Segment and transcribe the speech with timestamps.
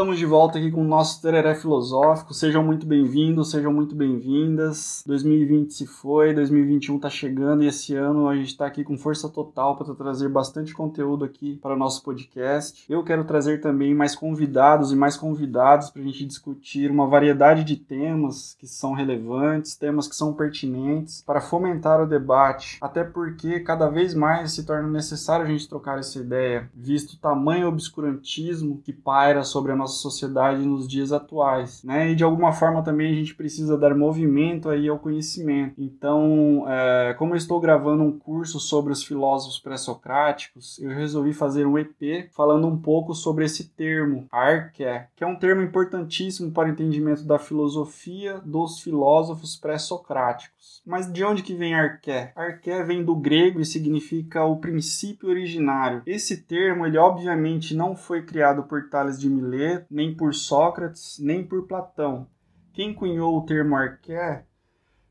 [0.00, 2.32] Estamos de volta aqui com o nosso Tereré Filosófico.
[2.32, 5.04] Sejam muito bem-vindos, sejam muito bem-vindas.
[5.06, 9.28] 2020 se foi, 2021 está chegando e esse ano a gente está aqui com força
[9.28, 12.82] total para trazer bastante conteúdo aqui para o nosso podcast.
[12.88, 17.62] Eu quero trazer também mais convidados e mais convidados para a gente discutir uma variedade
[17.62, 22.78] de temas que são relevantes, temas que são pertinentes, para fomentar o debate.
[22.80, 27.18] Até porque cada vez mais se torna necessário a gente trocar essa ideia, visto o
[27.18, 32.10] tamanho obscurantismo que paira sobre a nossa sociedade nos dias atuais, né?
[32.10, 35.74] E de alguma forma também a gente precisa dar movimento aí ao conhecimento.
[35.78, 41.66] Então, é, como eu estou gravando um curso sobre os filósofos pré-socráticos, eu resolvi fazer
[41.66, 46.68] um EP falando um pouco sobre esse termo, arqué, que é um termo importantíssimo para
[46.68, 50.82] o entendimento da filosofia dos filósofos pré-socráticos.
[50.86, 52.32] Mas de onde que vem arqué?
[52.34, 56.02] Arqué vem do grego e significa o princípio originário.
[56.06, 61.44] Esse termo, ele obviamente não foi criado por Tales de Mileto, nem por Sócrates, nem
[61.44, 62.26] por Platão.
[62.72, 64.44] Quem cunhou o termo arqué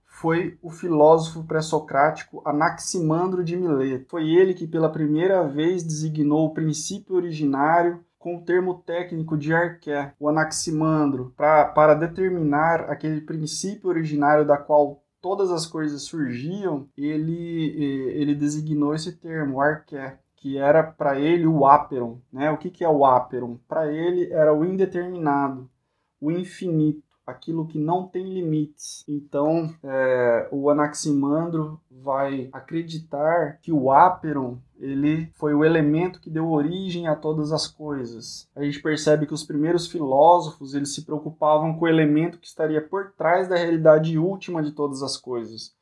[0.05, 4.09] foi o filósofo pré-socrático Anaximandro de Mileto.
[4.09, 9.53] Foi ele que pela primeira vez designou o princípio originário com o termo técnico de
[9.53, 16.89] arqué, o Anaximandro, pra, para determinar aquele princípio originário da qual todas as coisas surgiam,
[16.97, 22.19] ele, eh, ele designou esse termo, arqué que era para ele o aperon.
[22.31, 22.49] Né?
[22.49, 23.57] O que, que é o aperon?
[23.67, 25.69] Para ele era o indeterminado,
[26.19, 29.03] o infinito, aquilo que não tem limites.
[29.07, 36.49] Então, é, o Anaximandro vai acreditar que o aperon ele foi o elemento que deu
[36.49, 38.47] origem a todas as coisas.
[38.55, 42.81] A gente percebe que os primeiros filósofos eles se preocupavam com o elemento que estaria
[42.81, 45.77] por trás da realidade última de todas as coisas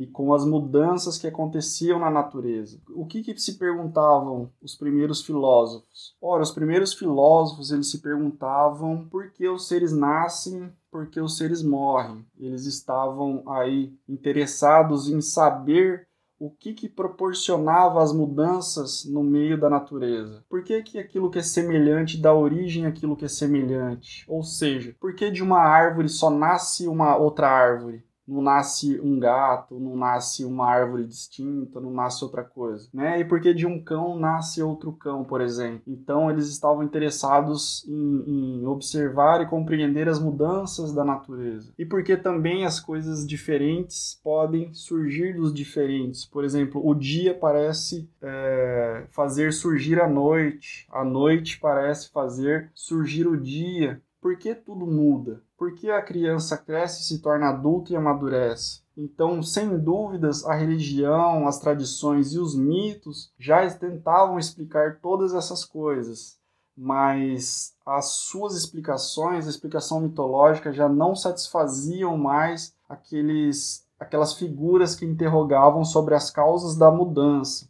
[0.00, 2.80] e com as mudanças que aconteciam na natureza.
[2.88, 6.16] O que, que se perguntavam os primeiros filósofos?
[6.22, 11.36] Ora, os primeiros filósofos eles se perguntavam por que os seres nascem, por que os
[11.36, 12.24] seres morrem.
[12.38, 19.68] Eles estavam aí interessados em saber o que, que proporcionava as mudanças no meio da
[19.68, 20.42] natureza?
[20.48, 24.24] Por que, que aquilo que é semelhante dá origem àquilo que é semelhante?
[24.26, 28.02] Ou seja, por que de uma árvore só nasce uma outra árvore?
[28.26, 33.20] Não nasce um gato, não nasce uma árvore distinta, não nasce outra coisa, né?
[33.20, 35.82] E porque de um cão nasce outro cão, por exemplo.
[35.86, 41.72] Então eles estavam interessados em, em observar e compreender as mudanças da natureza.
[41.78, 46.24] E porque também as coisas diferentes podem surgir dos diferentes.
[46.24, 53.26] Por exemplo, o dia parece é, fazer surgir a noite, a noite parece fazer surgir
[53.26, 54.00] o dia.
[54.20, 55.42] Por que tudo muda?
[55.56, 58.82] Por que a criança cresce, se torna adulta e amadurece?
[58.94, 65.64] Então, sem dúvidas, a religião, as tradições e os mitos já tentavam explicar todas essas
[65.64, 66.38] coisas,
[66.76, 75.06] mas as suas explicações, a explicação mitológica, já não satisfaziam mais aqueles, aquelas figuras que
[75.06, 77.64] interrogavam sobre as causas da mudança,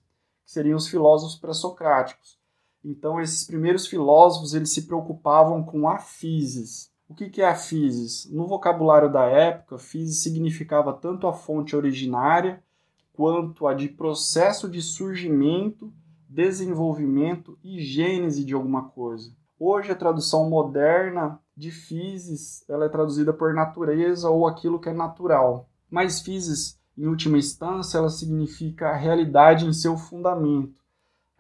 [0.45, 2.40] que seriam os filósofos pré-socráticos.
[2.85, 6.91] Então, esses primeiros filósofos eles se preocupavam com a physis.
[7.09, 8.31] O que é a physis?
[8.31, 12.63] No vocabulário da época, physis significava tanto a fonte originária
[13.13, 15.93] quanto a de processo de surgimento,
[16.29, 19.33] desenvolvimento e gênese de alguma coisa.
[19.59, 24.95] Hoje, a tradução moderna de physis ela é traduzida por natureza ou aquilo que é
[24.95, 25.69] natural.
[25.91, 30.80] Mas physis, em última instância, ela significa a realidade em seu fundamento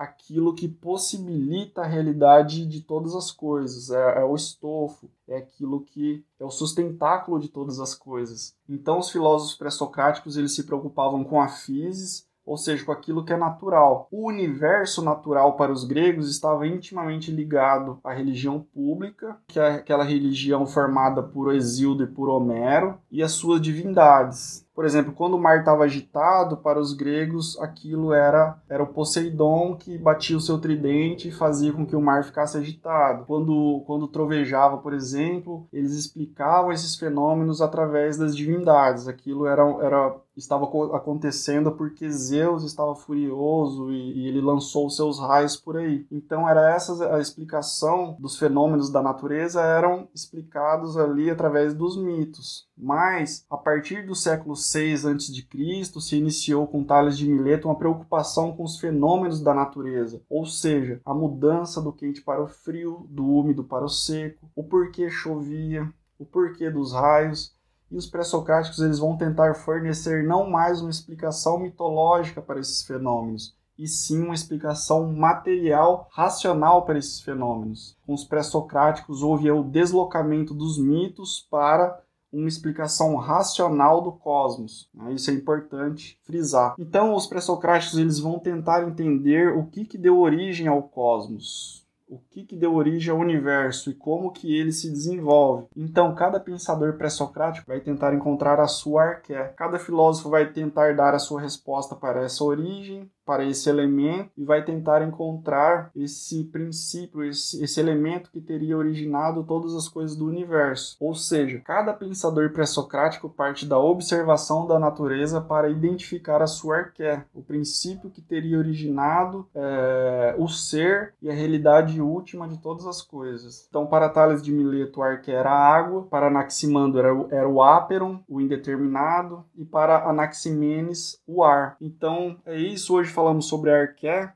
[0.00, 5.82] aquilo que possibilita a realidade de todas as coisas, é, é, o estofo, é aquilo
[5.82, 8.56] que é o sustentáculo de todas as coisas.
[8.66, 13.34] Então os filósofos pré-socráticos eles se preocupavam com a physis, ou seja, com aquilo que
[13.34, 14.08] é natural.
[14.10, 20.02] O universo natural para os gregos estava intimamente ligado à religião pública, que é aquela
[20.02, 24.66] religião formada por Exildo e por Homero, e as suas divindades.
[24.80, 29.76] Por exemplo, quando o mar estava agitado, para os gregos aquilo era, era o Poseidon
[29.76, 33.26] que batia o seu tridente e fazia com que o mar ficasse agitado.
[33.26, 39.06] Quando, quando trovejava, por exemplo, eles explicavam esses fenômenos através das divindades.
[39.06, 40.64] Aquilo era, era estava
[40.96, 46.06] acontecendo porque Zeus estava furioso e, e, ele lançou seus raios por aí.
[46.10, 52.68] Então era essa a explicação dos fenômenos da natureza eram explicados ali através dos mitos.
[52.82, 58.52] Mas a partir do século 6 a.C., se iniciou com Tales de Mileto uma preocupação
[58.56, 63.26] com os fenômenos da natureza, ou seja, a mudança do quente para o frio, do
[63.26, 67.54] úmido para o seco, o porquê chovia, o porquê dos raios,
[67.90, 73.54] e os pré-socráticos eles vão tentar fornecer não mais uma explicação mitológica para esses fenômenos,
[73.76, 77.96] e sim uma explicação material, racional para esses fenômenos.
[78.06, 82.00] Com os pré-socráticos houve o deslocamento dos mitos para
[82.32, 84.88] uma explicação racional do cosmos.
[84.94, 85.12] Né?
[85.12, 86.74] Isso é importante frisar.
[86.78, 92.18] Então, os pré-socráticos eles vão tentar entender o que, que deu origem ao cosmos, o
[92.18, 95.66] que, que deu origem ao universo e como que ele se desenvolve.
[95.76, 99.52] Então, cada pensador pré-socrático vai tentar encontrar a sua arqué.
[99.56, 104.44] Cada filósofo vai tentar dar a sua resposta para essa origem, para esse elemento e
[104.44, 110.26] vai tentar encontrar esse princípio, esse, esse elemento que teria originado todas as coisas do
[110.26, 110.96] universo.
[111.00, 117.24] Ou seja, cada pensador pré-socrático parte da observação da natureza para identificar a sua arqué,
[117.34, 123.02] o princípio que teria originado é, o ser e a realidade última de todas as
[123.02, 123.66] coisas.
[123.68, 127.48] Então, para Tales de Mileto, o arqué era a água, para Anaximandro era, o, era
[127.48, 131.76] o áperon, o indeterminado, e para Anaximenes, o ar.
[131.80, 132.94] Então, é isso.
[132.94, 134.30] Hoje falamos sobre a arqué,